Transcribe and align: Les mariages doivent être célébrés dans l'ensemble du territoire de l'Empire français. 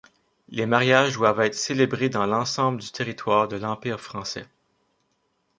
Les 0.49 0.65
mariages 0.65 1.13
doivent 1.13 1.41
être 1.41 1.53
célébrés 1.53 2.09
dans 2.09 2.25
l'ensemble 2.25 2.81
du 2.81 2.89
territoire 2.91 3.47
de 3.47 3.57
l'Empire 3.57 4.01
français. 4.01 4.47